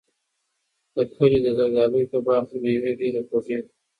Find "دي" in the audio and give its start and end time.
3.63-3.69